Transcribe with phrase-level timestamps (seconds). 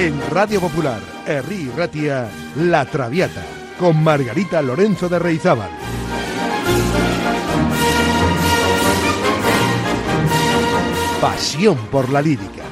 [0.00, 2.26] En Radio Popular, Herri Ratia,
[2.56, 3.42] La Traviata,
[3.78, 5.68] con Margarita Lorenzo de Reizábal.
[11.20, 12.62] Pasión por la lírica.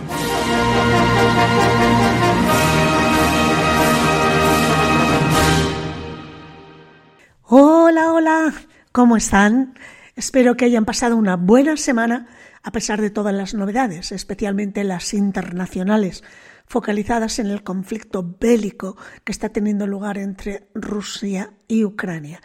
[7.43, 8.55] Hola, hola,
[8.91, 9.75] ¿cómo están?
[10.17, 12.27] Espero que hayan pasado una buena semana
[12.63, 16.25] a pesar de todas las novedades, especialmente las internacionales,
[16.69, 22.41] focalizadas en el conflicto bélico que está teniendo lugar entre Rusia y Ucrania.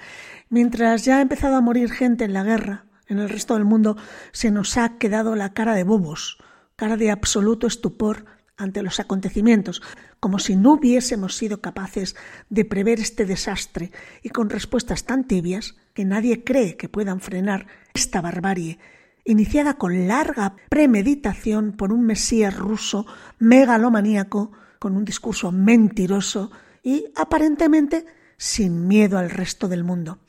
[0.50, 3.98] Mientras ya ha empezado a morir gente en la guerra, en el resto del mundo
[4.32, 6.38] se nos ha quedado la cara de bobos,
[6.76, 8.26] cara de absoluto estupor
[8.58, 9.82] ante los acontecimientos,
[10.20, 12.16] como si no hubiésemos sido capaces
[12.50, 17.68] de prever este desastre y con respuestas tan tibias que nadie cree que puedan frenar
[17.94, 18.80] esta barbarie,
[19.26, 23.06] iniciada con larga premeditación por un mesías ruso
[23.40, 26.52] megalomaníaco, con un discurso mentiroso
[26.84, 28.06] y aparentemente
[28.38, 30.20] sin miedo al resto del mundo.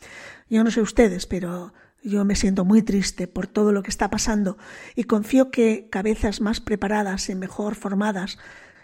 [0.49, 4.11] Yo no sé ustedes, pero yo me siento muy triste por todo lo que está
[4.11, 4.59] pasando
[4.95, 8.39] y confío que cabezas más preparadas y mejor formadas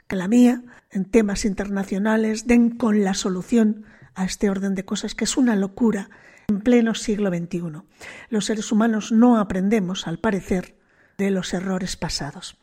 [0.09, 5.15] que la mía en temas internacionales den con la solución a este orden de cosas
[5.15, 6.11] que es una locura
[6.51, 7.83] en pleno siglo XXI.
[8.29, 10.77] Los seres humanos no aprendemos, al parecer,
[11.17, 12.59] de los errores pasados.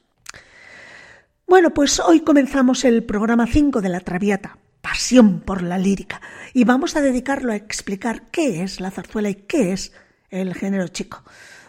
[1.47, 6.21] Bueno, pues hoy comenzamos el programa 5 de la Traviata, Pasión por la lírica,
[6.53, 9.93] y vamos a dedicarlo a explicar qué es la zarzuela y qué es
[10.29, 11.23] el género chico.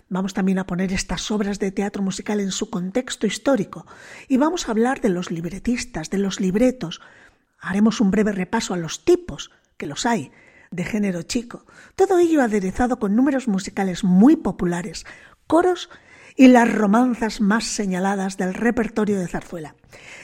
[0.08, 3.86] Vamos también a poner estas obras de teatro musical en su contexto histórico
[4.26, 7.00] y vamos a hablar de los libretistas, de los libretos.
[7.60, 10.32] Haremos un breve repaso a los tipos, que los hay,
[10.70, 11.64] de género chico.
[11.96, 15.06] Todo ello aderezado con números musicales muy populares,
[15.46, 15.90] coros
[16.36, 19.74] y las romanzas más señaladas del repertorio de zarzuela.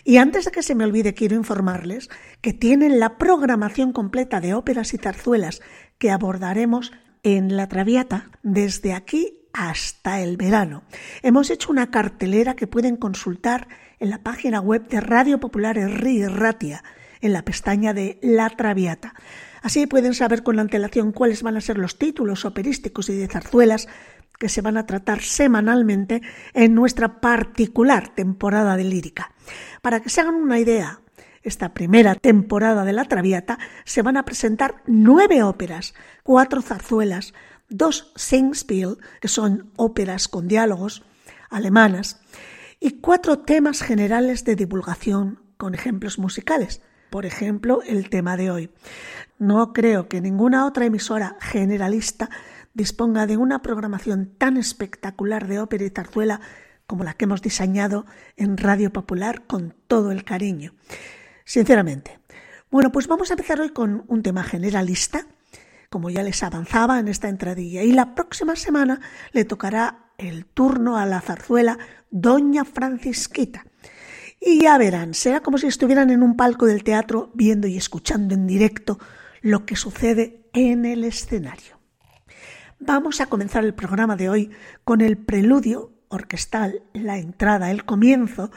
[0.05, 2.09] Y antes de que se me olvide, quiero informarles
[2.41, 5.61] que tienen la programación completa de óperas y zarzuelas
[5.99, 6.93] que abordaremos
[7.25, 10.85] en La Traviata desde aquí hasta el verano.
[11.23, 13.67] Hemos hecho una cartelera que pueden consultar
[13.99, 16.85] en la página web de Radio Popular Erri Ratia,
[17.21, 19.15] en la pestaña de La Traviata.
[19.65, 23.89] Así pueden saber con antelación cuáles van a ser los títulos operísticos y de zarzuelas
[24.39, 26.21] que se van a tratar semanalmente
[26.53, 29.33] en nuestra particular temporada de lírica.
[29.81, 31.01] Para que se hagan una idea,
[31.43, 35.95] esta primera temporada de La Traviata se van a presentar nueve óperas,
[36.25, 37.33] cuatro zarzuelas,
[37.71, 41.05] dos Singspiel, que son óperas con diálogos
[41.49, 42.21] alemanas,
[42.81, 46.83] y cuatro temas generales de divulgación con ejemplos musicales.
[47.15, 48.71] Por ejemplo, el tema de hoy.
[49.39, 52.29] No creo que ninguna otra emisora generalista
[52.73, 56.41] disponga de una programación tan espectacular de ópera y zarzuela
[56.89, 58.05] como la que hemos diseñado
[58.37, 60.75] en Radio Popular con todo el cariño.
[61.45, 62.19] Sinceramente.
[62.69, 65.25] Bueno, pues vamos a empezar hoy con un tema generalista
[65.91, 67.85] como ya les avanzaba en esta entradilla.
[67.85, 69.01] Y la próxima semana
[69.31, 71.79] le tocará el turno a la zarzuela
[72.11, 73.67] Doña Francisquita.
[74.47, 78.35] Y ya verán, será como si estuvieran en un palco del teatro viendo y escuchando
[78.35, 78.99] en directo
[79.41, 81.79] lo que sucede en el escenario.
[82.79, 84.51] Vamos a comenzar el programa de hoy
[84.85, 88.51] con el preludio orquestal, la entrada, el comienzo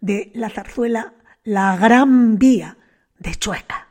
[0.00, 2.78] de la zarzuela La Gran Vía
[3.18, 3.88] de Chueca.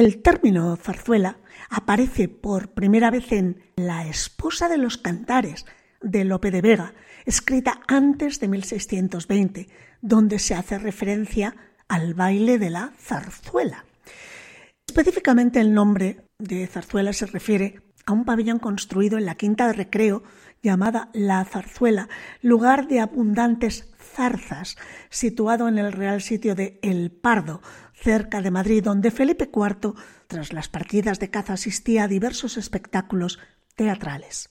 [0.00, 1.36] El término zarzuela
[1.68, 5.66] aparece por primera vez en La esposa de los cantares
[6.00, 6.94] de Lope de Vega,
[7.26, 9.68] escrita antes de 1620,
[10.00, 11.54] donde se hace referencia
[11.86, 13.84] al baile de la zarzuela.
[14.86, 19.74] Específicamente el nombre de zarzuela se refiere a un pabellón construido en la quinta de
[19.74, 20.22] recreo
[20.62, 22.08] llamada La Zarzuela,
[22.42, 24.76] lugar de abundantes zarzas,
[25.08, 27.60] situado en el real sitio de El Pardo,
[28.00, 29.94] cerca de Madrid, donde Felipe IV,
[30.26, 33.38] tras las partidas de caza, asistía a diversos espectáculos
[33.76, 34.48] teatrales.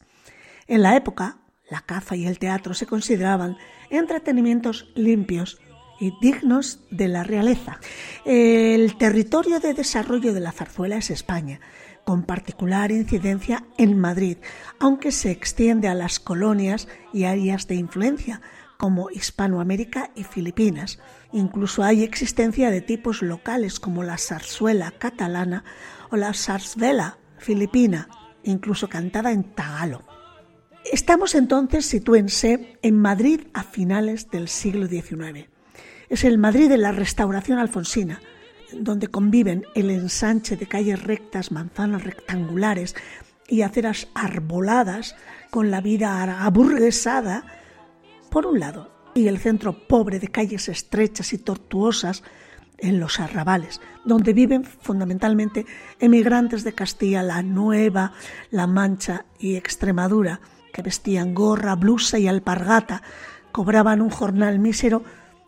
[0.68, 1.40] En la época,
[1.70, 3.58] la caza y el teatro se consideraban
[3.90, 5.60] entretenimientos limpios
[6.00, 7.80] y dignos de la realeza.
[8.26, 11.60] El territorio de desarrollo de la zarzuela es España,
[12.06, 14.38] con particular incidencia en Madrid,
[14.80, 18.42] aunque se extiende a las colonias y áreas de influencia,
[18.80, 21.00] como Hispanoamérica y Filipinas.
[21.34, 25.66] Incluso hay existencia de tipos locales como la zarzuela catalana
[26.12, 28.08] o la sarsvela filipina,
[28.42, 30.06] incluso cantada en tagalo.
[30.90, 35.50] Estamos entonces, sitúense, en Madrid a finales del siglo XIX.
[36.08, 38.22] Es el Madrid de la restauración alfonsina,
[38.72, 42.96] donde conviven el ensanche de calles rectas, manzanas rectangulares
[43.46, 45.18] y aceras arboladas
[45.50, 47.59] con la vida aburguesada,
[48.30, 52.24] por un lado, y el centro pobre de calles estrechas y tortuosas
[52.78, 55.66] en los arrabales, donde viven fundamentalmente
[56.00, 58.14] emigrantes de Castilla la Nueva,
[58.52, 60.40] La Mancha y Extremadura,
[60.72, 63.02] que vestían gorra, blusa y alpargata,
[63.52, 65.04] cobraban un jornal mísero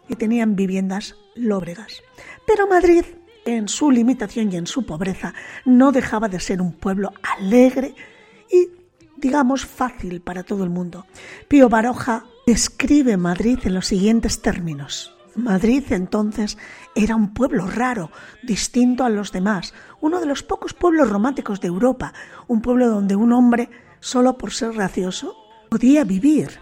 [0.10, 2.02] y tenían viviendas lóbregas.
[2.46, 3.06] Pero Madrid,
[3.46, 5.34] en su limitación y en su pobreza,
[5.66, 7.96] no dejaba de ser un pueblo alegre
[8.52, 8.70] y,
[9.18, 11.06] digamos, fácil para todo el mundo.
[11.48, 15.16] Pío Baroja describe Madrid en los siguientes términos.
[15.36, 16.58] Madrid entonces
[16.96, 18.12] era un pueblo raro,
[18.44, 22.14] distinto a los demás, uno de los pocos pueblos románticos de Europa,
[22.48, 23.70] un pueblo donde un hombre
[24.02, 25.36] solo por ser gracioso,
[25.70, 26.60] podía vivir.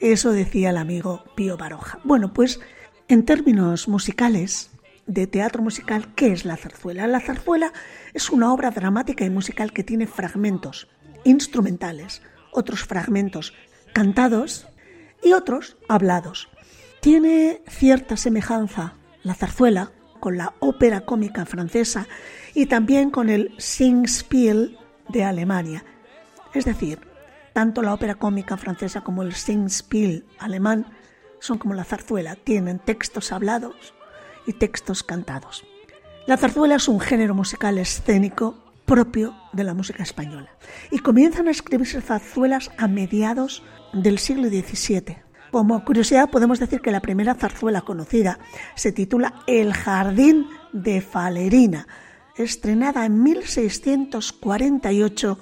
[0.00, 1.98] Eso decía el amigo Pío Baroja.
[2.04, 2.60] Bueno, pues
[3.08, 4.70] en términos musicales,
[5.06, 7.06] de teatro musical, ¿qué es la zarzuela?
[7.06, 7.72] La zarzuela
[8.12, 10.88] es una obra dramática y musical que tiene fragmentos
[11.24, 13.52] instrumentales, otros fragmentos
[13.92, 14.66] cantados
[15.26, 16.48] y otros hablados.
[17.00, 19.90] Tiene cierta semejanza la zarzuela
[20.20, 22.06] con la ópera cómica francesa
[22.54, 24.78] y también con el Singspiel
[25.08, 25.84] de Alemania,
[26.54, 27.00] es decir,
[27.52, 30.86] tanto la ópera cómica francesa como el Singspiel alemán
[31.40, 33.94] son como la zarzuela, tienen textos hablados
[34.46, 35.64] y textos cantados.
[36.26, 40.48] La zarzuela es un género musical escénico propio de la música española
[40.90, 43.62] y comienzan a escribirse zarzuelas a mediados
[43.92, 45.18] del siglo XVII.
[45.50, 48.38] Como curiosidad podemos decir que la primera zarzuela conocida
[48.74, 51.86] se titula El jardín de Falerina,
[52.36, 55.38] estrenada en 1648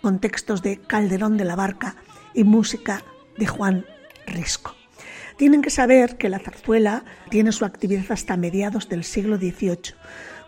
[0.00, 1.96] con textos de Calderón de la Barca
[2.32, 3.02] y música
[3.36, 3.84] de Juan
[4.26, 4.74] Risco.
[5.36, 9.94] Tienen que saber que la zarzuela tiene su actividad hasta mediados del siglo XVIII,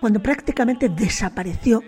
[0.00, 1.82] cuando prácticamente desapareció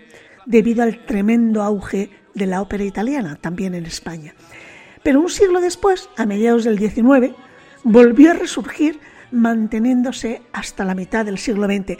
[0.47, 4.35] debido al tremendo auge de la ópera italiana, también en España.
[5.03, 7.35] Pero un siglo después, a mediados del XIX,
[7.85, 11.97] volvió a resurgir manteniéndose hasta la mitad del siglo XX,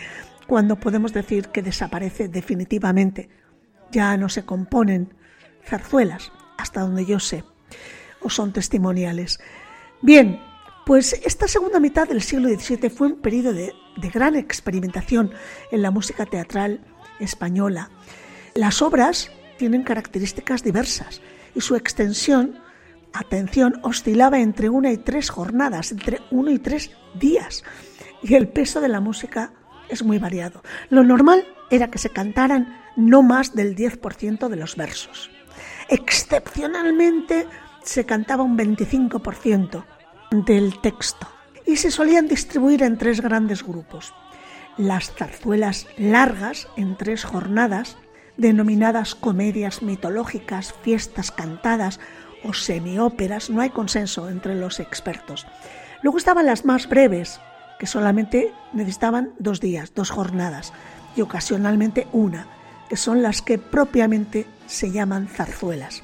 [0.47, 3.29] cuando podemos decir que desaparece definitivamente.
[3.93, 5.15] Ya no se componen
[5.65, 7.45] zarzuelas, hasta donde yo sé,
[8.21, 9.41] o son testimoniales.
[10.03, 10.41] Bien,
[10.85, 15.33] pues esta segunda mitad del siglo XVII fue un periodo de, de gran experimentación
[15.71, 16.81] en la música teatral
[17.21, 17.91] española.
[18.55, 21.21] Las obras tienen características diversas
[21.55, 22.59] y su extensión,
[23.13, 27.65] atención, oscilaba entre una y tres jornadas, entre uno y tres días.
[28.23, 29.53] Y el peso de la música
[29.89, 30.63] es muy variado.
[30.89, 35.31] Lo normal era que se cantaran no más del 10% de los versos.
[35.89, 37.47] Excepcionalmente
[37.83, 39.85] se cantaba un 25%
[40.31, 41.29] del texto
[41.67, 44.13] y se solían distribuir en tres grandes grupos.
[44.77, 47.97] Las zarzuelas largas en tres jornadas,
[48.41, 52.01] denominadas comedias mitológicas, fiestas cantadas
[52.43, 55.47] o semióperas, no hay consenso entre los expertos.
[56.03, 57.39] Luego estaban las más breves,
[57.79, 60.73] que solamente necesitaban dos días, dos jornadas,
[61.17, 62.47] y ocasionalmente una,
[62.89, 66.03] que son las que propiamente se llaman zarzuelas.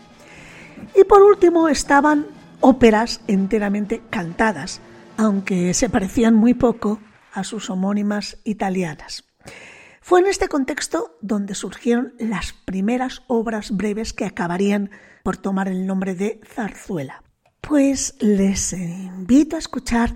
[0.95, 2.27] Y por último estaban
[2.61, 4.81] óperas enteramente cantadas,
[5.17, 7.01] aunque se parecían muy poco
[7.33, 9.25] a sus homónimas italianas.
[10.07, 14.93] Fue en este contexto donde surgieron las primeras obras breves que acabarían
[15.25, 17.25] por tomar el nombre de zarzuela.
[17.61, 20.15] Pues les invito a escuchar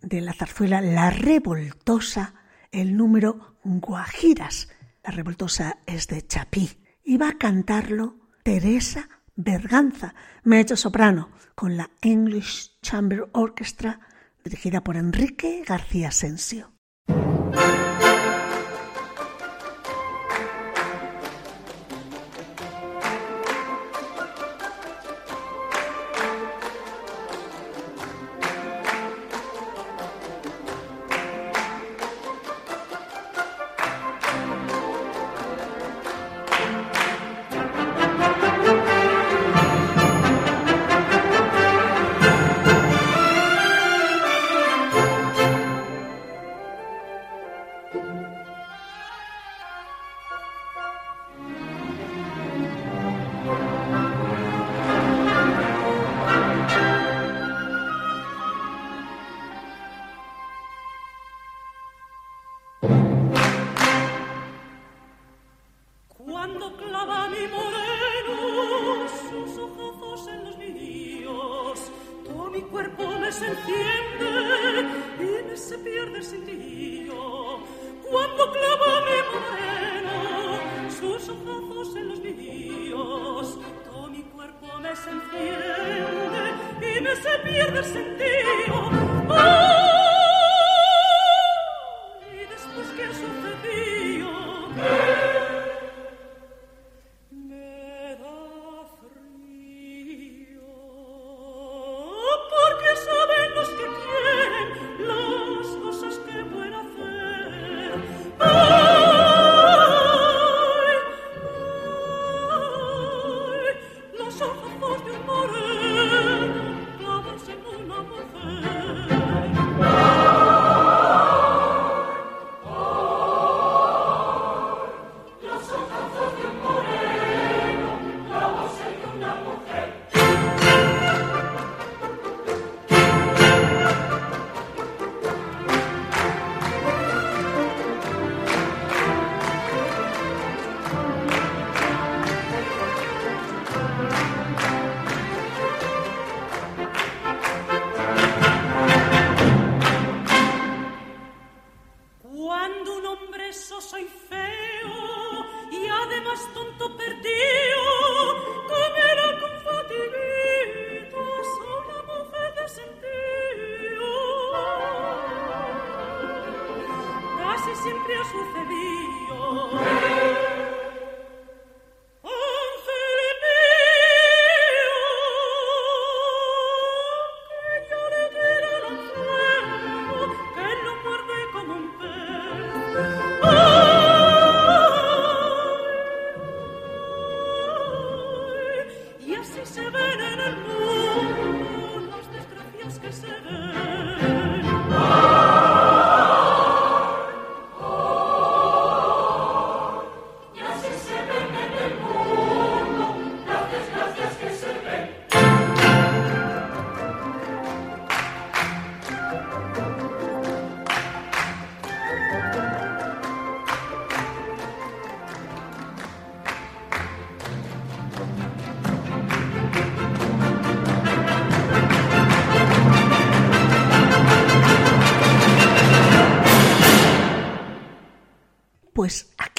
[0.00, 2.32] de la zarzuela La Revoltosa
[2.72, 4.70] el número Guajiras,
[5.04, 6.70] La revoltosa es de Chapí
[7.04, 10.14] y va a cantarlo Teresa Berganza,
[10.44, 14.00] mezzo soprano, con la English Chamber Orchestra
[14.42, 16.72] dirigida por Enrique García Sensio.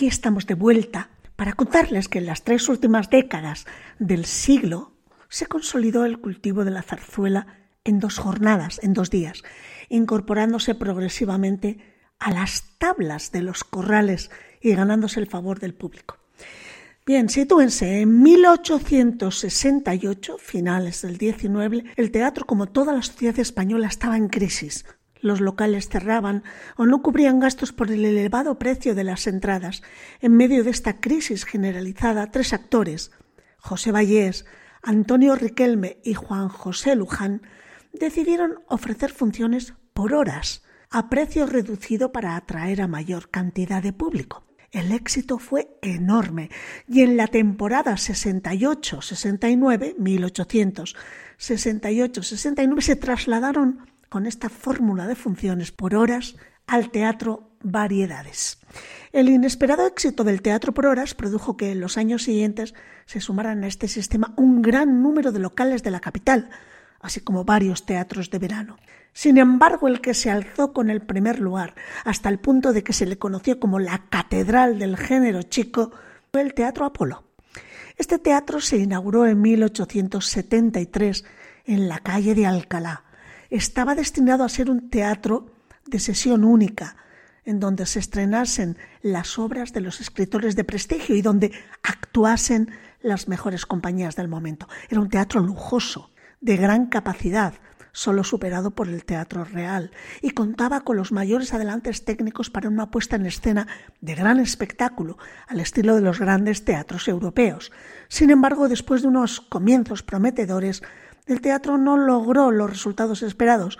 [0.07, 3.65] Estamos de vuelta para contarles que en las tres últimas décadas
[3.99, 4.93] del siglo
[5.29, 7.47] se consolidó el cultivo de la zarzuela
[7.83, 9.43] en dos jornadas, en dos días,
[9.89, 11.79] incorporándose progresivamente
[12.19, 14.29] a las tablas de los corrales
[14.61, 16.17] y ganándose el favor del público.
[17.05, 24.17] Bien, sitúense, en 1868, finales del 19, el teatro, como toda la sociedad española, estaba
[24.17, 24.83] en crisis
[25.27, 26.43] los locales cerraban
[26.75, 29.83] o no cubrían gastos por el elevado precio de las entradas.
[30.21, 33.11] En medio de esta crisis generalizada, tres actores,
[33.57, 34.45] José Vallés,
[34.81, 37.41] Antonio Riquelme y Juan José Luján,
[37.93, 44.47] decidieron ofrecer funciones por horas, a precio reducido para atraer a mayor cantidad de público.
[44.71, 46.51] El éxito fue enorme
[46.87, 56.35] y en la temporada 68-69, 1868-69, se trasladaron con esta fórmula de funciones por horas
[56.65, 58.59] al teatro Variedades.
[59.11, 63.63] El inesperado éxito del teatro por horas produjo que en los años siguientes se sumaran
[63.63, 66.49] a este sistema un gran número de locales de la capital,
[66.99, 68.77] así como varios teatros de verano.
[69.13, 71.73] Sin embargo, el que se alzó con el primer lugar,
[72.05, 75.91] hasta el punto de que se le conoció como la catedral del género chico,
[76.31, 77.23] fue el Teatro Apolo.
[77.97, 81.25] Este teatro se inauguró en 1873
[81.65, 83.06] en la calle de Alcalá.
[83.49, 85.47] Estaba destinado a ser un teatro
[85.85, 86.97] de sesión única,
[87.45, 93.27] en donde se estrenasen las obras de los escritores de prestigio y donde actuasen las
[93.27, 94.67] mejores compañías del momento.
[94.89, 97.53] Era un teatro lujoso, de gran capacidad,
[97.91, 102.91] solo superado por el Teatro Real, y contaba con los mayores adelantes técnicos para una
[102.91, 103.67] puesta en escena
[104.01, 107.71] de gran espectáculo, al estilo de los grandes teatros europeos.
[108.07, 110.83] Sin embargo, después de unos comienzos prometedores,
[111.27, 113.77] el teatro no logró los resultados esperados.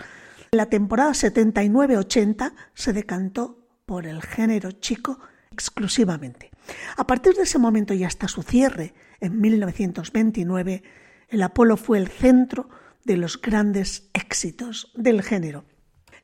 [0.52, 5.20] La temporada 79-80 se decantó por el género chico
[5.52, 6.52] exclusivamente.
[6.98, 10.84] A partir de ese momento y hasta su cierre en 1929,
[11.30, 12.70] el Apolo fue el centro
[13.06, 15.66] de los grandes éxitos del género.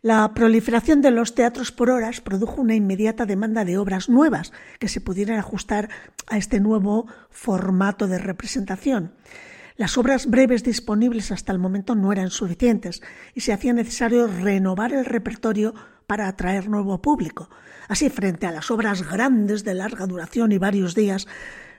[0.01, 4.89] La proliferación de los teatros por horas produjo una inmediata demanda de obras nuevas que
[4.89, 5.89] se pudieran ajustar
[6.27, 9.13] a este nuevo formato de representación.
[9.75, 13.01] Las obras breves disponibles hasta el momento no eran suficientes
[13.33, 15.73] y se hacía necesario renovar el repertorio
[16.05, 17.49] para atraer nuevo público.
[17.87, 21.27] Así, frente a las obras grandes de larga duración y varios días,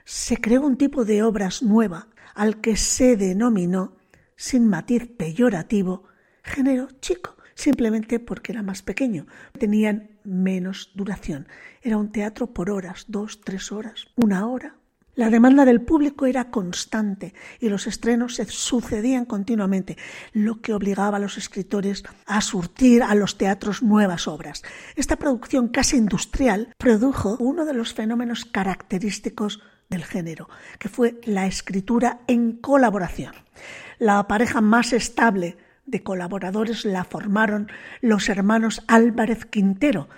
[0.03, 3.95] se creó un tipo de obras nueva al que se denominó
[4.35, 6.03] sin matiz peyorativo,
[6.43, 9.25] género chico, simplemente porque era más pequeño.
[9.57, 11.47] Tenían menos duración.
[11.81, 14.75] Era un teatro por horas, dos, tres horas, una hora.
[15.15, 19.97] La demanda del público era constante y los estrenos se sucedían continuamente,
[20.33, 24.61] lo que obligaba a los escritores a surtir a los teatros nuevas obras.
[24.97, 30.49] Esta producción casi industrial produjo uno de los fenómenos característicos del género,
[30.79, 33.33] que fue la escritura en colaboración.
[33.99, 40.09] La pareja más estable de colaboradores la formaron los hermanos Álvarez Quintero,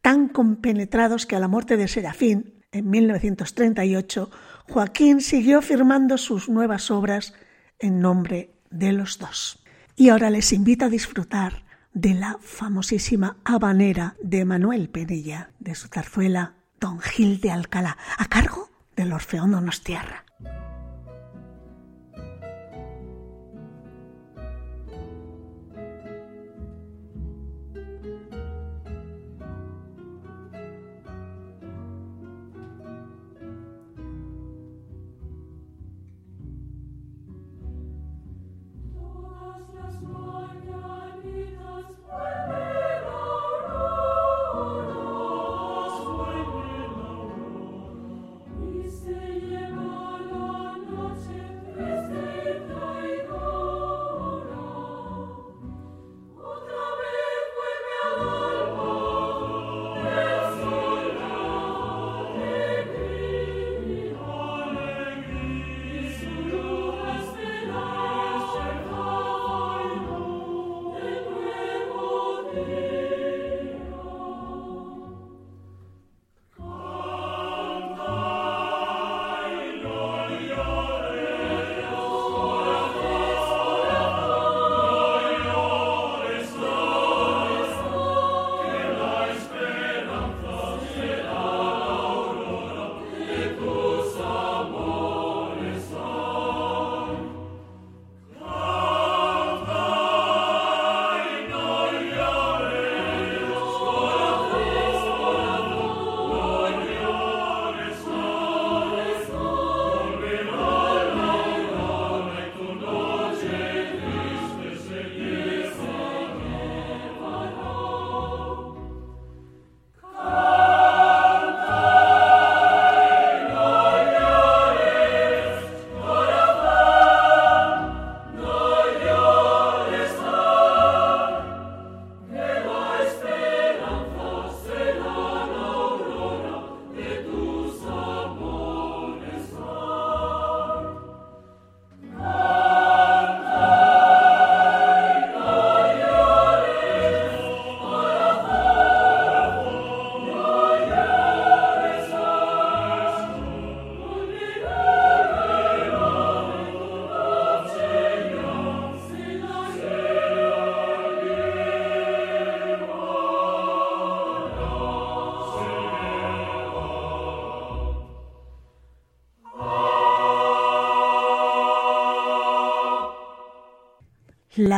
[0.00, 4.30] tan compenetrados que a la muerte de Serafín, en 1938,
[4.68, 7.34] Joaquín siguió firmando sus nuevas obras
[7.78, 9.64] en nombre de los dos.
[9.96, 15.86] Y ahora les invito a disfrutar de la famosísima habanera de Manuel Penella, de su
[15.88, 20.23] zarzuela Don Gil de Alcalá, a cargo del Orfeón Donostierra.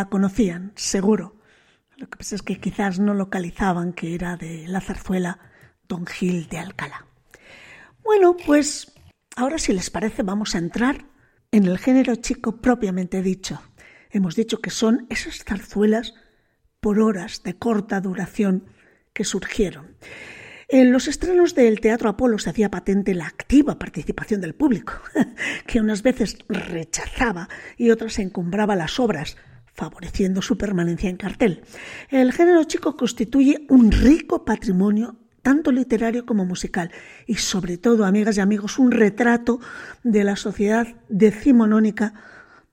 [0.04, 1.37] Conocían, seguro.
[1.96, 5.38] Lo que pasa es que quizás no localizaban que era de la zarzuela
[5.88, 7.06] Don Gil de Alcalá.
[8.04, 8.92] Bueno, pues
[9.35, 11.06] ahora si les parece vamos a entrar
[11.50, 13.61] en el género chico propiamente dicho.
[14.11, 16.14] Hemos dicho que son esas zarzuelas
[16.80, 18.64] por horas de corta duración
[19.12, 19.96] que surgieron.
[20.68, 24.94] En los estrenos del Teatro Apolo se hacía patente la activa participación del público,
[25.66, 29.37] que unas veces rechazaba y otras encumbraba las obras,
[29.77, 31.62] favoreciendo su permanencia en cartel.
[32.09, 36.91] El género chico constituye un rico patrimonio tanto literario como musical,
[37.25, 39.61] y sobre todo, amigas y amigos, un retrato
[40.03, 42.15] de la sociedad decimonónica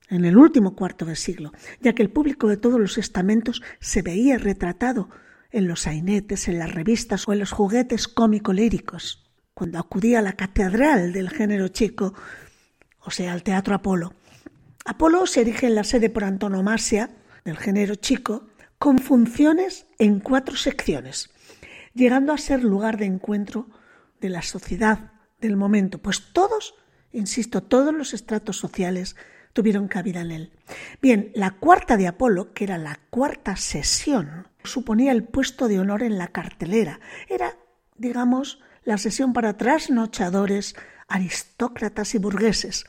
[0.09, 4.01] en el último cuarto de siglo, ya que el público de todos los estamentos se
[4.01, 5.09] veía retratado
[5.51, 9.31] en los sainetes, en las revistas o en los juguetes cómico-líricos.
[9.53, 12.15] Cuando acudía a la catedral del género chico,
[13.01, 14.13] o sea, al Teatro Apolo.
[14.85, 17.11] Apolo se erige en la sede por antonomasia
[17.45, 21.29] del género chico, con funciones en cuatro secciones,
[21.93, 23.67] llegando a ser lugar de encuentro
[24.19, 26.75] de la sociedad del momento, pues todos,
[27.13, 29.15] insisto, todos los estratos sociales
[29.53, 30.51] tuvieron cabida en él.
[31.01, 36.03] Bien, la cuarta de Apolo, que era la cuarta sesión, suponía el puesto de honor
[36.03, 36.99] en la cartelera.
[37.29, 37.57] Era,
[37.95, 40.75] digamos, la sesión para trasnochadores,
[41.07, 42.85] aristócratas y burgueses.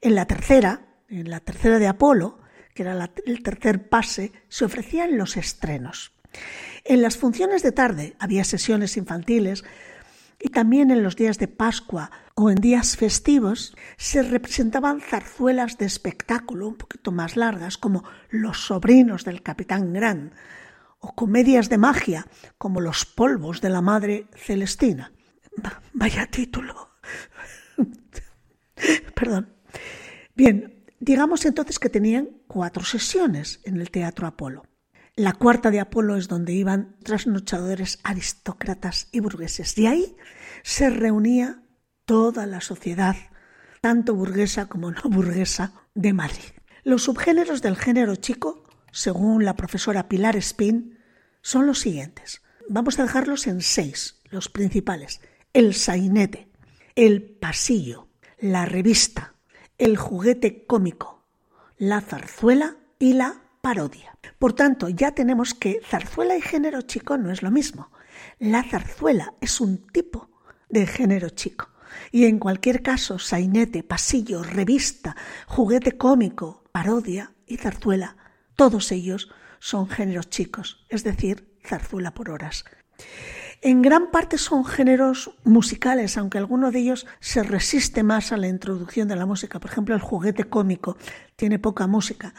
[0.00, 0.80] En la tercera,
[1.20, 2.38] en la tercera de Apolo,
[2.74, 6.12] que era el tercer pase, se ofrecían los estrenos.
[6.84, 9.64] En las funciones de tarde había sesiones infantiles
[10.40, 15.86] y también en los días de Pascua o en días festivos se representaban zarzuelas de
[15.86, 20.32] espectáculo un poquito más largas como Los sobrinos del capitán Gran
[20.98, 22.26] o comedias de magia
[22.58, 25.12] como Los polvos de la madre Celestina.
[25.92, 26.90] Vaya título.
[29.14, 29.54] Perdón.
[30.34, 34.62] Bien, digamos entonces que tenían cuatro sesiones en el Teatro Apolo.
[35.16, 39.76] La cuarta de Apolo es donde iban trasnochadores aristócratas y burgueses.
[39.76, 40.16] Y ahí
[40.62, 41.64] se reunía
[42.04, 43.16] toda la sociedad,
[43.80, 46.54] tanto burguesa como no burguesa, de Madrid.
[46.84, 50.98] Los subgéneros del género chico, según la profesora Pilar Spin,
[51.42, 52.42] son los siguientes.
[52.68, 55.20] Vamos a dejarlos en seis, los principales.
[55.52, 56.48] El sainete,
[56.94, 59.31] el pasillo, la revista,
[59.78, 61.24] el juguete cómico,
[61.78, 64.18] la zarzuela y la parodia.
[64.38, 67.90] Por tanto, ya tenemos que zarzuela y género chico no es lo mismo.
[68.38, 70.30] La zarzuela es un tipo
[70.68, 71.68] de género chico.
[72.10, 78.16] Y en cualquier caso, sainete, pasillo, revista, juguete cómico, parodia y zarzuela,
[78.56, 82.64] todos ellos son géneros chicos, es decir, zarzuela por horas.
[83.64, 88.48] En gran parte son géneros musicales, aunque alguno de ellos se resiste más a la
[88.48, 89.60] introducción de la música.
[89.60, 90.96] Por ejemplo, el juguete cómico
[91.36, 92.34] tiene poca música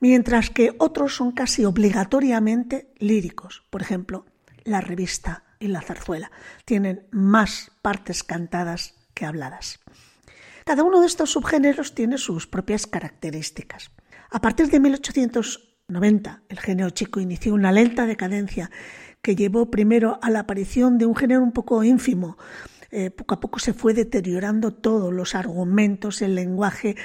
[0.00, 3.62] mientras que otros son casi obligatoriamente líricos.
[3.70, 4.26] Por ejemplo,
[4.64, 6.30] la revista y la zarzuela
[6.64, 9.80] tienen más partes cantadas que habladas.
[10.64, 13.90] Cada uno de estos subgéneros tiene sus propias características.
[14.30, 18.70] A partir de 1890, el género chico inició una lenta decadencia
[19.22, 22.38] que llevó primero a la aparición de un género un poco ínfimo.
[22.90, 26.96] Eh, poco a poco se fue deteriorando todos los argumentos, el lenguaje,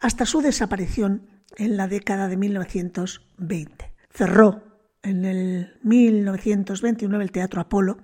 [0.00, 3.92] hasta su desaparición en la década de 1920.
[4.10, 4.62] Cerró
[5.02, 7.98] en el 1929 el Teatro Apolo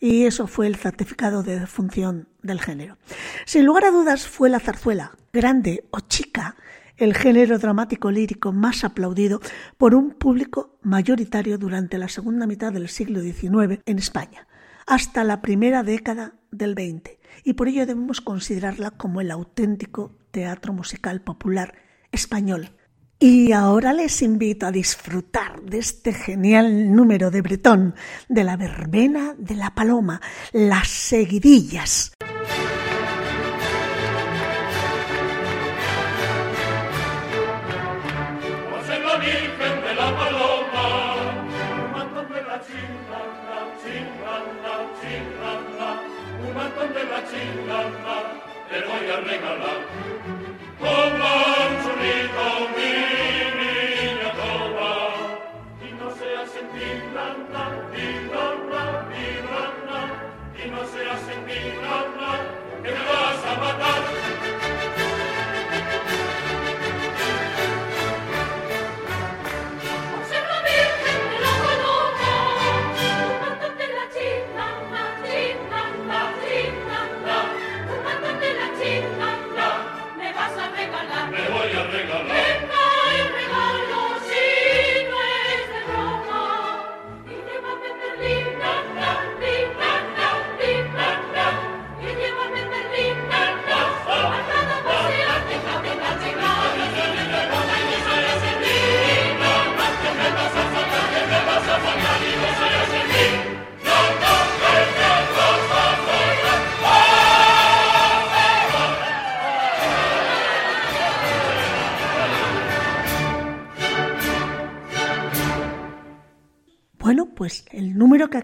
[0.00, 2.98] y eso fue el certificado de función del género.
[3.46, 6.56] Sin lugar a dudas fue la zarzuela, grande o chica,
[6.96, 9.40] el género dramático lírico más aplaudido
[9.78, 14.46] por un público mayoritario durante la segunda mitad del siglo XIX en España,
[14.86, 20.72] hasta la primera década del XX, y por ello debemos considerarla como el auténtico teatro
[20.72, 21.74] musical popular
[22.10, 22.70] español
[23.22, 27.94] y ahora les invito a disfrutar de este genial número de Bretón,
[28.28, 30.20] de la verbena de la paloma,
[30.52, 32.14] las seguidillas.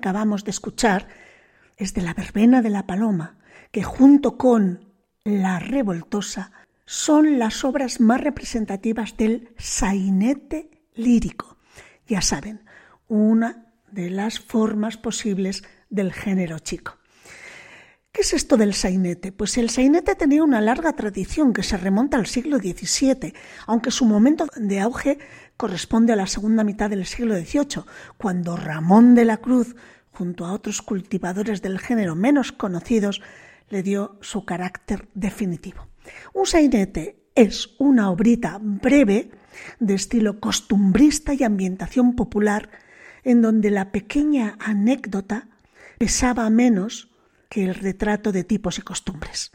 [0.09, 1.07] Acabamos de escuchar
[1.77, 3.37] es de la verbena de la paloma,
[3.71, 6.51] que junto con la revoltosa
[6.87, 11.59] son las obras más representativas del sainete lírico.
[12.07, 12.65] Ya saben,
[13.07, 16.97] una de las formas posibles del género chico.
[18.11, 19.31] ¿Qué es esto del sainete?
[19.31, 23.35] Pues el sainete tenía una larga tradición que se remonta al siglo XVII,
[23.67, 25.19] aunque su momento de auge
[25.59, 27.85] corresponde a la segunda mitad del siglo XVIII,
[28.17, 29.77] cuando Ramón de la Cruz,
[30.19, 33.23] junto a otros cultivadores del género menos conocidos,
[33.71, 35.87] le dio su carácter definitivo.
[36.35, 39.31] Un sainete es una obrita breve
[39.79, 42.69] de estilo costumbrista y ambientación popular
[43.23, 45.47] en donde la pequeña anécdota
[45.99, 47.13] pesaba menos
[47.49, 49.53] que el retrato de tipos y costumbres.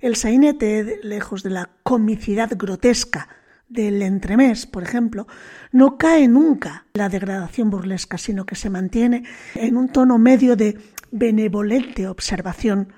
[0.00, 3.28] El sainete, lejos de la comicidad grotesca
[3.68, 5.26] del entremés, por ejemplo,
[5.72, 9.24] no cae nunca la degradación burlesca, sino que se mantiene
[9.54, 10.78] en un tono medio de
[11.10, 12.92] benevolente observación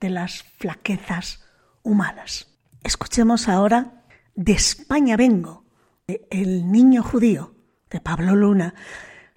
[0.00, 1.44] de las flaquezas
[1.82, 2.58] humanas.
[2.82, 4.04] Escuchemos ahora
[4.34, 5.64] De España vengo,
[6.06, 7.54] El niño judío,
[7.90, 8.74] de Pablo Luna,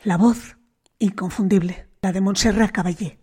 [0.04, 0.58] la voz
[1.00, 3.20] inconfundible, la de Montserrat Caballé.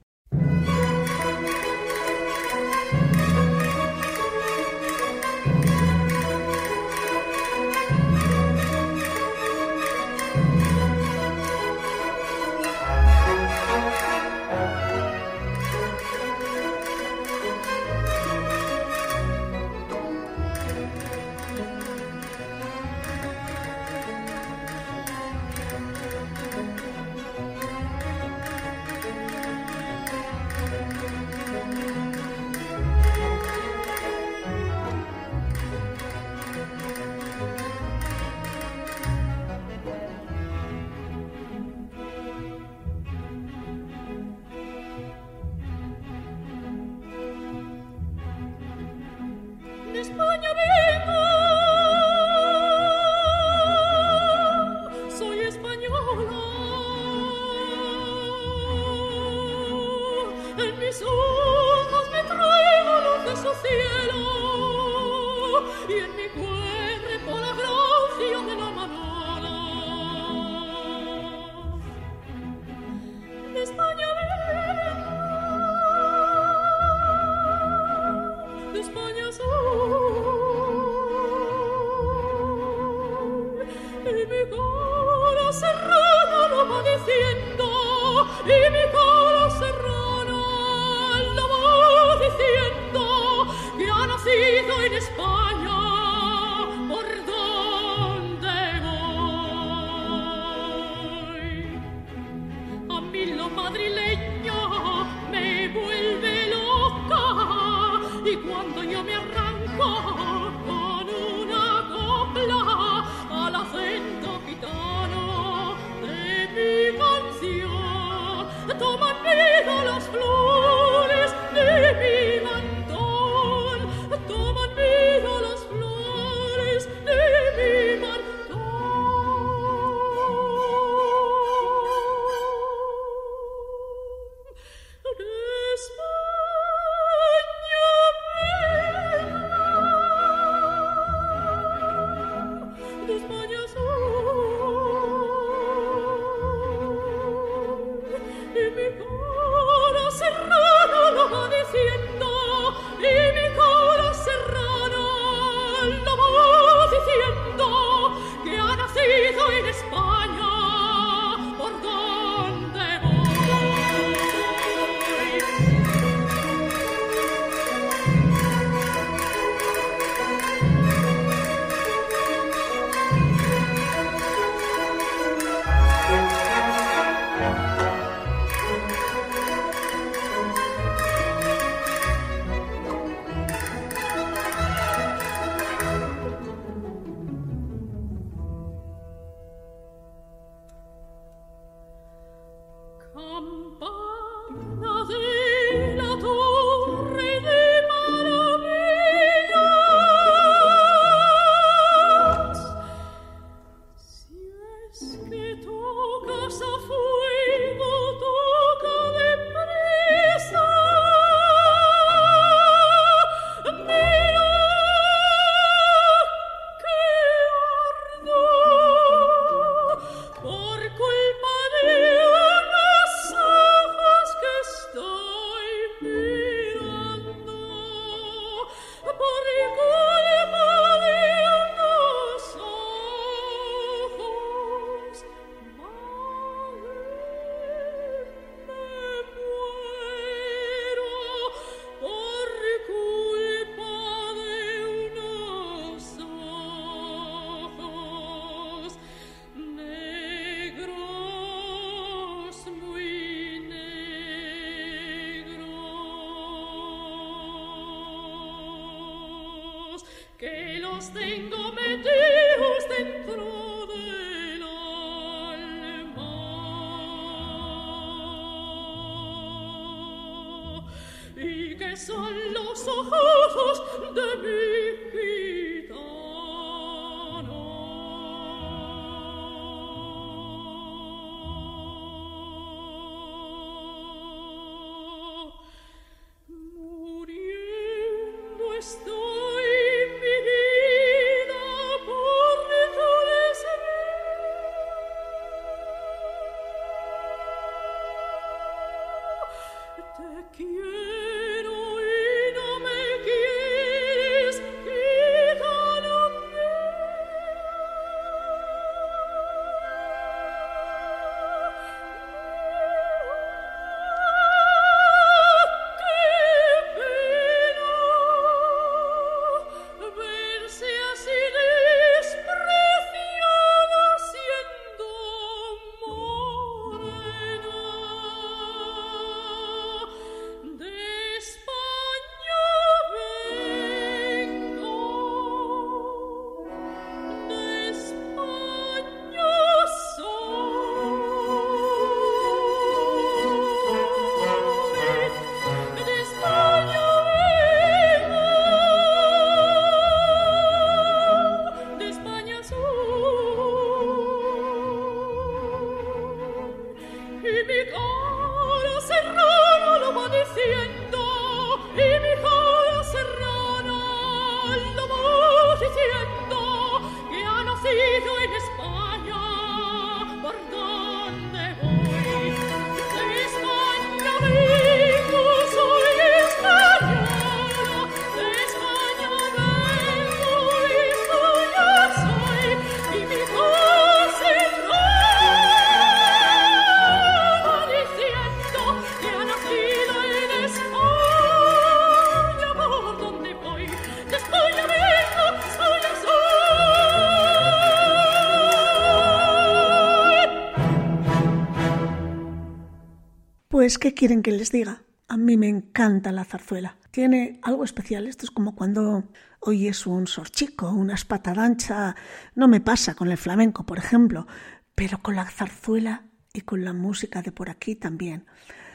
[403.91, 405.03] Pues, ¿qué quieren que les diga?
[405.27, 406.97] A mí me encanta la zarzuela.
[407.11, 408.29] Tiene algo especial.
[408.29, 409.25] Esto es como cuando
[409.59, 412.15] oyes un sorchico, una espatadancha.
[412.55, 414.47] No me pasa con el flamenco, por ejemplo,
[414.95, 416.23] pero con la zarzuela
[416.53, 418.47] y con la música de por aquí también.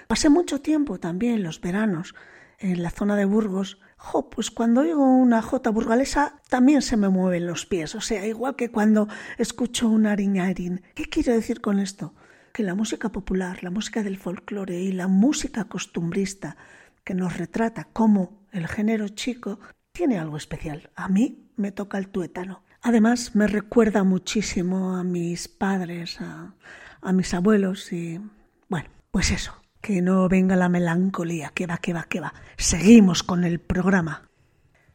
[0.07, 2.15] Pasé mucho tiempo también los veranos
[2.57, 3.81] en la zona de Burgos.
[3.97, 7.95] Jo, pues cuando oigo una jota burgalesa también se me mueven los pies.
[7.95, 10.83] O sea, igual que cuando escucho un ariñarín.
[10.93, 12.13] ¿Qué quiero decir con esto?
[12.55, 16.55] Que la música popular, la música del folclore y la música costumbrista
[17.03, 19.59] que nos retrata como el género chico
[19.91, 20.89] tiene algo especial.
[20.95, 22.63] A mí me toca el tuétano.
[22.81, 26.53] Además, me recuerda muchísimo a mis padres, a,
[27.01, 28.21] a mis abuelos y
[28.69, 32.33] bueno, pues eso, que no venga la melancolía, que va, que va, que va.
[32.55, 34.29] Seguimos con el programa.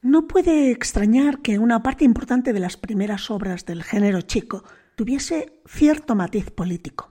[0.01, 4.65] No puede extrañar que una parte importante de las primeras obras del género chico
[4.97, 7.10] tuviese cierto matiz político.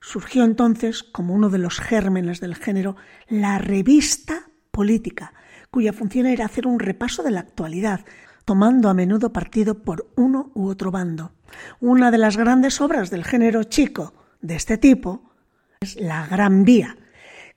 [0.00, 2.96] Surgió entonces, como uno de los gérmenes del género,
[3.28, 5.32] la revista política,
[5.70, 8.04] cuya función era hacer un repaso de la actualidad,
[8.44, 11.32] tomando a menudo partido por uno u otro bando.
[11.80, 15.32] Una de las grandes obras del género chico de este tipo
[15.80, 16.96] es La Gran Vía,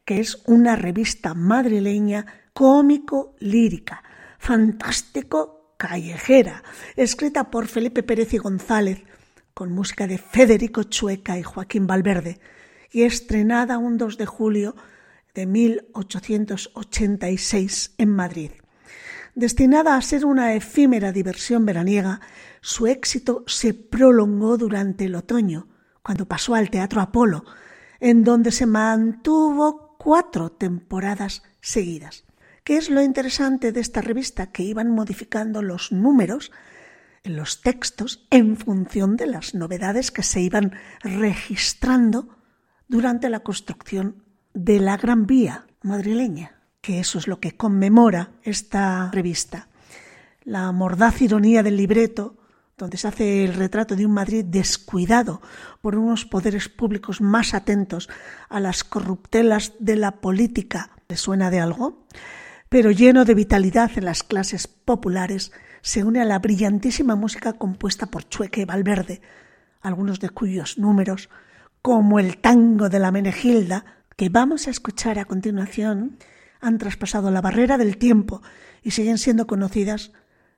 [0.03, 4.03] que es una revista madrileña cómico-lírica,
[4.37, 6.63] fantástico callejera,
[6.95, 9.03] escrita por Felipe Pérez y González,
[9.53, 12.39] con música de Federico Chueca y Joaquín Valverde,
[12.91, 14.75] y estrenada un 2 de julio
[15.33, 18.51] de 1886 en Madrid.
[19.35, 22.19] Destinada a ser una efímera diversión veraniega,
[22.59, 25.69] su éxito se prolongó durante el otoño,
[26.03, 27.45] cuando pasó al Teatro Apolo,
[27.99, 32.25] en donde se mantuvo cuatro temporadas seguidas.
[32.63, 34.51] ¿Qué es lo interesante de esta revista?
[34.51, 36.51] Que iban modificando los números
[37.23, 42.29] en los textos en función de las novedades que se iban registrando
[42.87, 49.09] durante la construcción de la Gran Vía madrileña, que eso es lo que conmemora esta
[49.11, 49.67] revista.
[50.43, 52.37] La mordaz ironía del libreto,
[52.77, 55.41] donde se hace el retrato de un Madrid descuidado
[55.81, 58.09] por unos poderes públicos más atentos
[58.49, 62.07] a las corruptelas de la política, ¿le suena de algo?
[62.69, 65.51] Pero lleno de vitalidad en las clases populares
[65.81, 69.21] se une a la brillantísima música compuesta por Chueque Valverde,
[69.81, 71.29] algunos de cuyos números,
[71.81, 76.17] como el tango de la Menegilda, que vamos a escuchar a continuación,
[76.59, 78.41] han traspasado la barrera del tiempo
[78.83, 80.11] y siguen siendo conocidas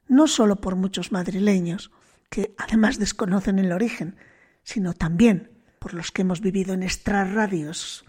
[0.08, 1.92] no solo por muchos madrileños,
[2.30, 4.18] que además desconocen el origen,
[4.64, 8.06] sino también por los que hemos vivido en extrarradios.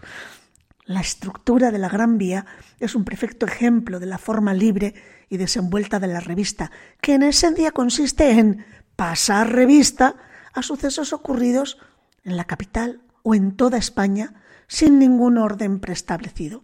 [0.83, 2.45] La estructura de la Gran Vía
[2.79, 4.93] es un perfecto ejemplo de la forma libre
[5.29, 6.71] y desenvuelta de la revista,
[7.01, 8.65] que en esencia consiste en
[8.95, 10.15] pasar revista
[10.53, 11.77] a sucesos ocurridos
[12.23, 14.33] en la capital o en toda España
[14.67, 16.63] sin ningún orden preestablecido.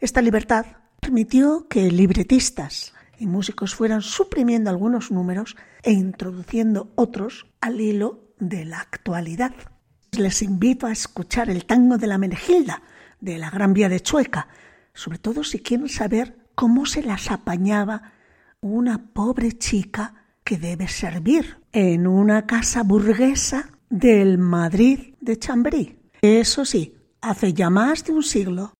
[0.00, 0.66] Esta libertad
[1.00, 8.64] permitió que libretistas y músicos fueran suprimiendo algunos números e introduciendo otros al hilo de
[8.64, 9.52] la actualidad.
[10.12, 12.82] Les invito a escuchar el tango de la Menegilda
[13.20, 14.48] de la Gran Vía de Chueca,
[14.94, 18.12] sobre todo si quieren saber cómo se las apañaba
[18.60, 25.98] una pobre chica que debe servir en una casa burguesa del Madrid de Chamberí.
[26.20, 28.72] Eso sí, hace ya más de un siglo.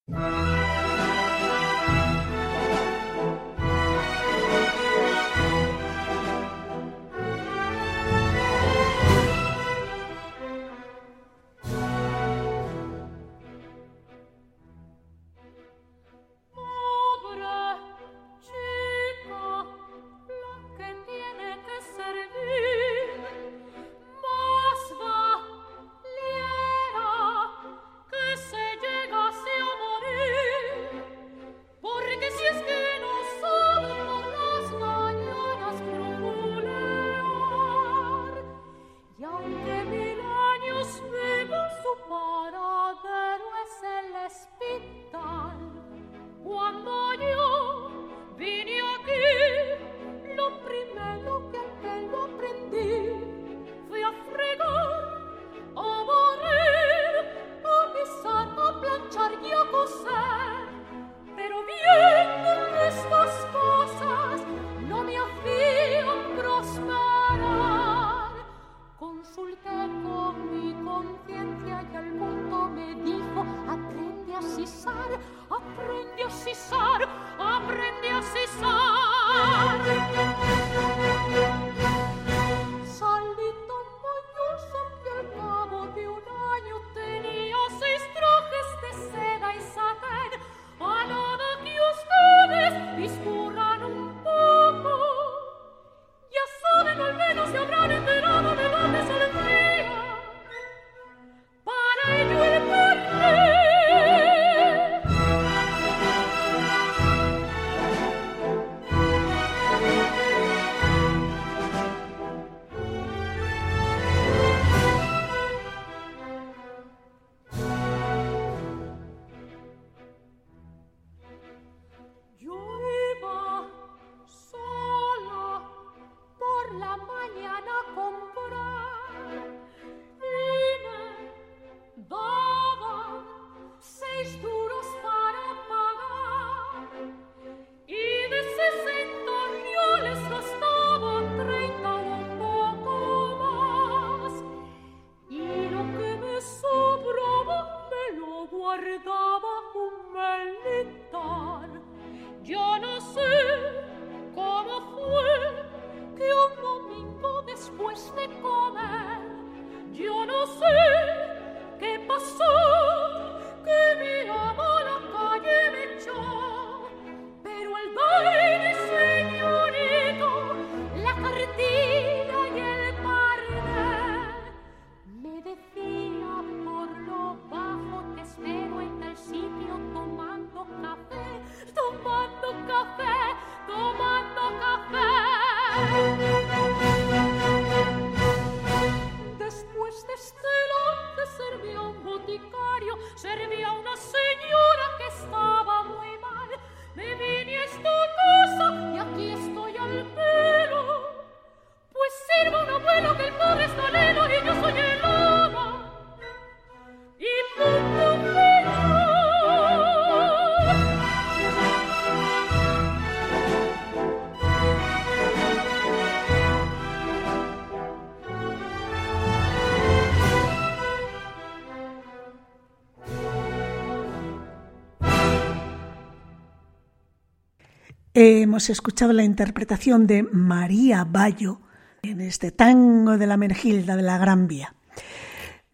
[228.53, 231.63] Hemos escuchado la interpretación de María Bayo
[232.03, 234.75] en este tango de la Mergilda de la Gran Vía.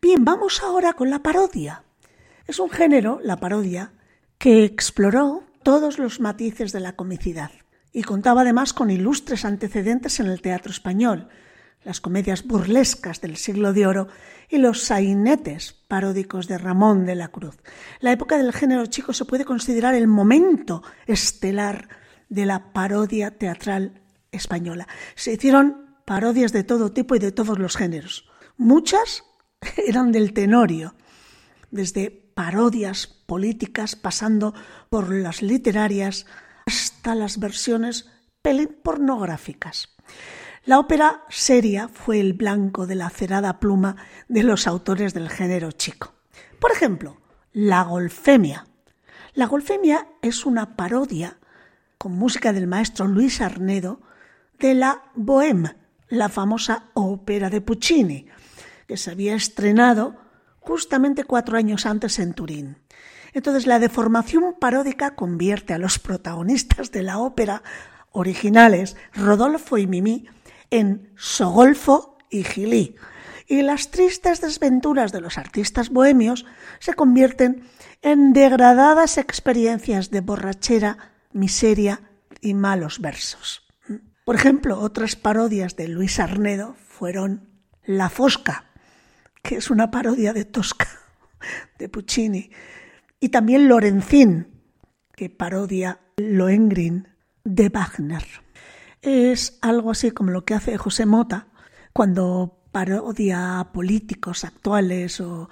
[0.01, 1.83] Bien, vamos ahora con la parodia.
[2.47, 3.91] Es un género, la parodia,
[4.39, 7.51] que exploró todos los matices de la comicidad
[7.93, 11.31] y contaba además con ilustres antecedentes en el teatro español,
[11.83, 14.07] las comedias burlescas del siglo de oro
[14.49, 17.57] y los sainetes paródicos de Ramón de la Cruz.
[17.99, 21.89] La época del género chico se puede considerar el momento estelar
[22.29, 24.03] de la parodia teatral
[24.33, 24.87] española.
[25.15, 28.29] Se hicieron parodias de todo tipo y de todos los géneros.
[28.57, 29.25] Muchas
[29.77, 30.95] eran del tenorio,
[31.71, 34.55] desde parodias políticas pasando
[34.91, 36.27] por las literarias
[36.67, 38.09] hasta las versiones
[38.83, 39.91] pornográficas.
[40.65, 43.97] La ópera seria fue el blanco de la cerada pluma
[44.29, 46.15] de los autores del género chico.
[46.59, 47.19] Por ejemplo,
[47.53, 48.67] La Golfemia.
[49.35, 51.39] La Golfemia es una parodia
[51.99, 54.01] con música del maestro Luis Arnedo
[54.59, 55.77] de la Bohème,
[56.09, 58.27] la famosa ópera de Puccini,
[58.87, 60.17] que se había estrenado
[60.61, 62.79] justamente cuatro años antes en Turín.
[63.33, 67.63] Entonces la deformación paródica convierte a los protagonistas de la ópera
[68.13, 70.27] originales, Rodolfo y Mimi,
[70.71, 72.97] en Sogolfo y Gilí,
[73.47, 76.47] y las tristes desventuras de los artistas bohemios
[76.81, 77.65] se convierten
[78.03, 82.01] en degradadas experiencias de borrachera, miseria
[82.41, 83.67] y malos versos.
[84.25, 87.49] Por ejemplo, otras parodias de Luis Arnedo fueron
[87.85, 88.73] La Fosca,
[89.43, 90.89] que es una parodia de Tosca,
[91.79, 92.51] de Puccini,
[93.21, 94.63] y también Lorenzín,
[95.17, 97.09] que parodia Lohengrin
[97.45, 98.25] de Wagner.
[99.01, 101.49] Es algo así como lo que hace José Mota
[101.93, 105.49] cuando parodia políticos actuales o,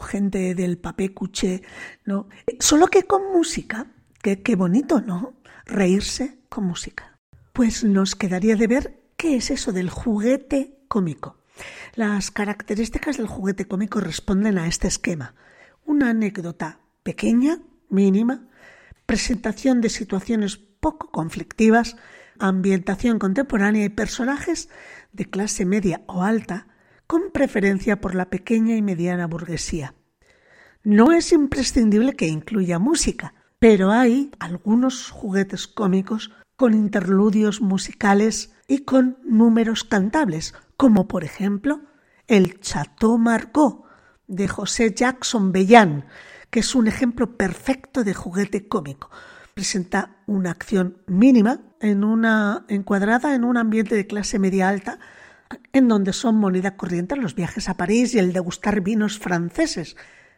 [0.00, 1.62] gente del papé cuché,
[2.04, 2.28] ¿no?
[2.58, 3.86] Solo que con música,
[4.22, 5.34] que qué bonito, ¿no?
[5.66, 7.18] Reírse con música.
[7.52, 11.38] Pues nos quedaría de ver qué es eso del juguete cómico.
[11.94, 15.34] Las características del juguete cómico responden a este esquema.
[15.84, 18.46] Una anécdota pequeña, mínima,
[19.06, 21.96] presentación de situaciones poco conflictivas,
[22.38, 24.68] ambientación contemporánea y personajes
[25.12, 26.68] de clase media o alta,
[27.06, 29.94] con preferencia por la pequeña y mediana burguesía.
[30.84, 38.80] No es imprescindible que incluya música, pero hay algunos juguetes cómicos con interludios musicales y
[38.80, 41.82] con números cantables, como por ejemplo
[42.26, 43.84] el Chateau Margaux
[44.26, 46.06] de José Jackson Bellán,
[46.50, 49.10] que es un ejemplo perfecto de juguete cómico.
[49.54, 54.98] Presenta una acción mínima en una encuadrada en un ambiente de clase media alta
[55.72, 59.96] en donde son moneda corriente los viajes a París y el degustar vinos franceses,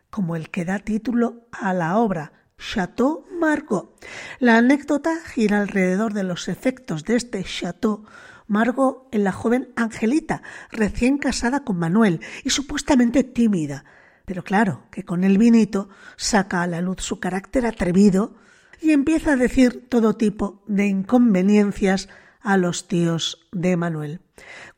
[0.08, 3.88] como el que da título a la obra Chateau Margaux.
[4.38, 8.04] La anécdota gira alrededor de los efectos de este Chateau
[8.46, 13.84] Margot en la joven Angelita, recién casada con Manuel y supuestamente tímida.
[14.26, 18.34] Pero claro, que con el vinito saca a la luz su carácter atrevido
[18.80, 22.08] y empieza a decir todo tipo de inconveniencias
[22.40, 24.20] a los tíos de Manuel.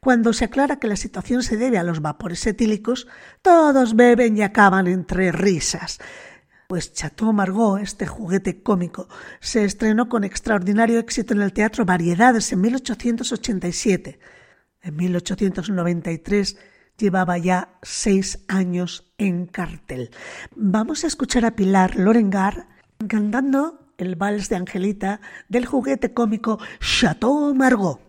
[0.01, 3.07] Cuando se aclara que la situación se debe a los vapores etílicos,
[3.41, 5.99] todos beben y acaban entre risas
[6.73, 9.07] pues Chateau Margaux, este juguete cómico,
[9.41, 14.19] se estrenó con extraordinario éxito en el Teatro Variedades en 1887.
[14.81, 16.57] En 1893
[16.97, 20.13] llevaba ya seis años en cartel.
[20.57, 22.69] Vamos a escuchar a Pilar Lorengar
[23.07, 25.21] cantando el vals de Angelita
[25.51, 28.01] del juguete cómico Chateau Margaux.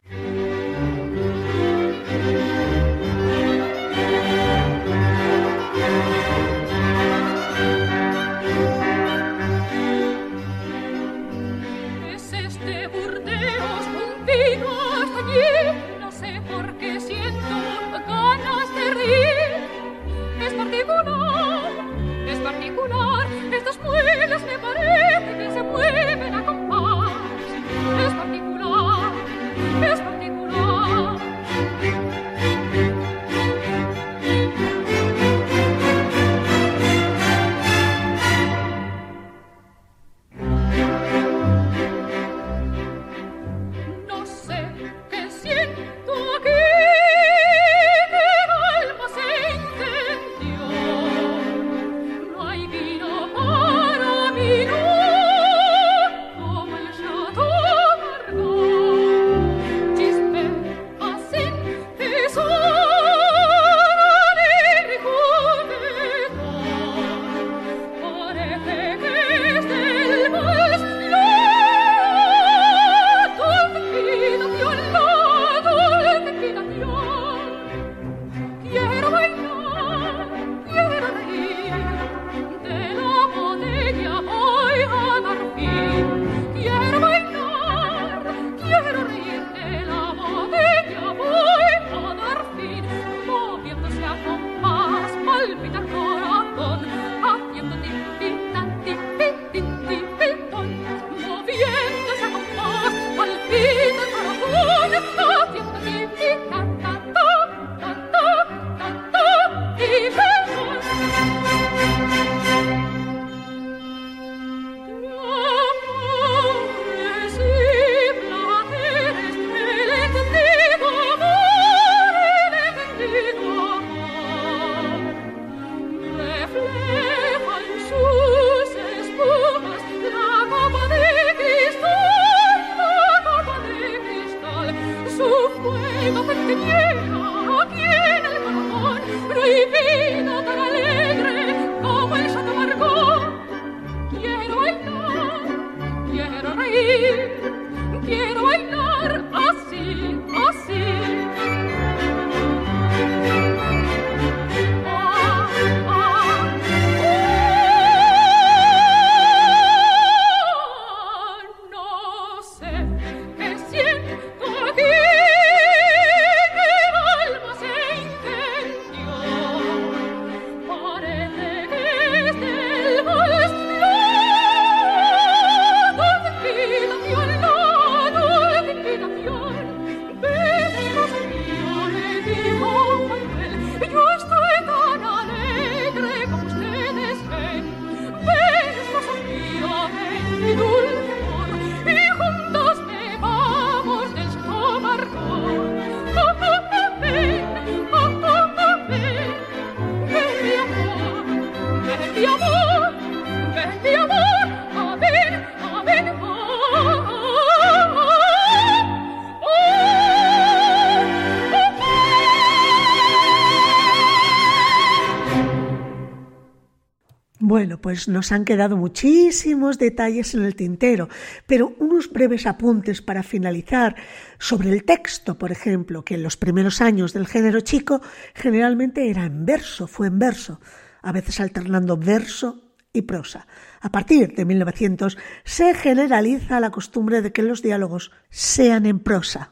[217.83, 221.09] Pues nos han quedado muchísimos detalles en el tintero,
[221.45, 223.97] pero unos breves apuntes para finalizar
[224.39, 228.01] sobre el texto, por ejemplo, que en los primeros años del género chico
[228.33, 230.61] generalmente era en verso, fue en verso,
[231.01, 233.47] a veces alternando verso y prosa.
[233.81, 239.51] A partir de 1900 se generaliza la costumbre de que los diálogos sean en prosa.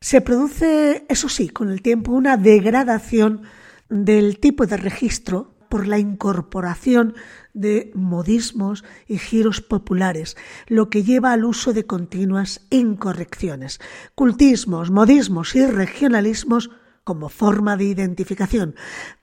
[0.00, 3.42] Se produce, eso sí, con el tiempo una degradación
[3.88, 7.14] del tipo de registro por la incorporación
[7.54, 13.80] de modismos y giros populares, lo que lleva al uso de continuas incorrecciones,
[14.14, 16.70] cultismos, modismos y regionalismos
[17.04, 18.74] como forma de identificación,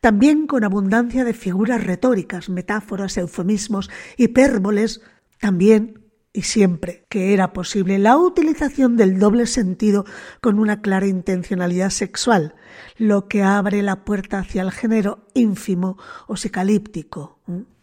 [0.02, 5.02] también con abundancia de figuras retóricas, metáforas, eufemismos, hipérboles,
[5.40, 6.07] también
[6.38, 10.06] y siempre que era posible la utilización del doble sentido
[10.40, 12.54] con una clara intencionalidad sexual,
[13.00, 17.40] lo que abre la puerta hacia el género ínfimo o sicalíptico.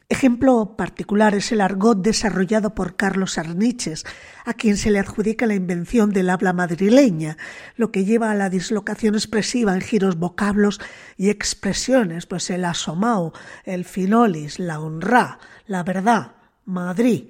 [0.09, 4.05] Ejemplo particular es el argot desarrollado por Carlos Arniches,
[4.45, 7.37] a quien se le adjudica la invención del habla madrileña,
[7.75, 10.81] lo que lleva a la dislocación expresiva en giros vocablos
[11.17, 13.33] y expresiones, pues el asomao,
[13.65, 17.25] el finolis, la honra, la verdad, Madrid,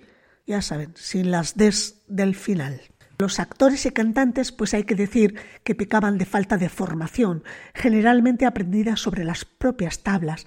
[0.47, 2.81] ya saben, sin las des del final.
[3.19, 8.45] Los actores y cantantes, pues hay que decir que pecaban de falta de formación, generalmente
[8.45, 10.47] aprendida sobre las propias tablas,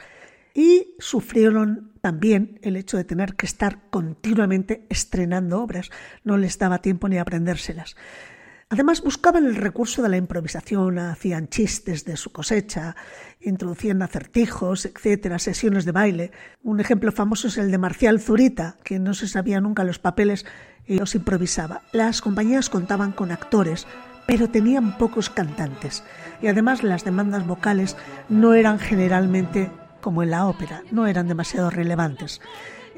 [0.54, 5.92] y sufrieron también el hecho de tener que estar continuamente estrenando obras,
[6.24, 7.96] no les daba tiempo ni aprendérselas.
[8.70, 12.98] Además buscaban el recurso de la improvisación, hacían chistes de su cosecha,
[13.40, 16.32] introducían acertijos, etcétera, sesiones de baile.
[16.64, 20.46] Un ejemplo famoso es el de Marcial Zurita, que no se sabía nunca los papeles
[20.86, 21.84] y los improvisaba.
[21.94, 23.88] Las compañías contaban con actores,
[24.28, 26.04] pero tenían pocos cantantes
[26.42, 27.96] y además las demandas vocales
[28.28, 32.42] no eran generalmente como en la ópera, no eran demasiado relevantes.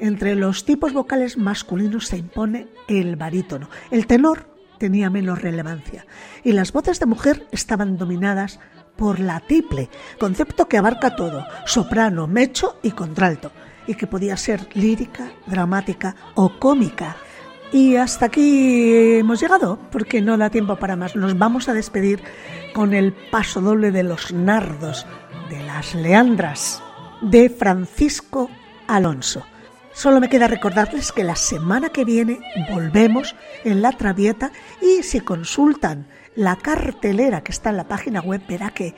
[0.00, 3.70] Entre los tipos vocales masculinos se impone el barítono.
[3.92, 4.49] El tenor
[4.80, 6.06] tenía menos relevancia
[6.42, 8.58] y las voces de mujer estaban dominadas
[8.96, 13.52] por la triple, concepto que abarca todo, soprano, mecho y contralto,
[13.86, 17.16] y que podía ser lírica, dramática o cómica.
[17.72, 21.14] Y hasta aquí hemos llegado, porque no da tiempo para más.
[21.14, 22.20] Nos vamos a despedir
[22.74, 25.06] con el paso doble de los nardos,
[25.48, 26.82] de las leandras,
[27.22, 28.50] de Francisco
[28.86, 29.46] Alonso.
[29.92, 33.34] Solo me queda recordarles que la semana que viene volvemos
[33.64, 38.70] en la Travieta y si consultan la cartelera que está en la página web verá
[38.70, 38.94] que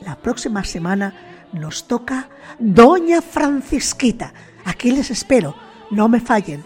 [0.00, 1.14] la próxima semana
[1.52, 2.28] nos toca
[2.58, 4.32] Doña Francisquita.
[4.64, 5.56] Aquí les espero,
[5.90, 6.64] no me fallen.